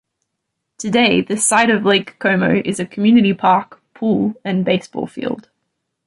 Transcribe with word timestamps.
Today, 0.79 1.21
the 1.21 1.37
site 1.37 1.69
of 1.69 1.85
Lake 1.85 2.17
Como 2.17 2.63
is 2.65 2.79
a 2.79 2.87
community 2.87 3.35
park, 3.35 3.83
pool, 3.93 4.33
and 4.43 4.65
baseball 4.65 5.05
field. 5.05 5.51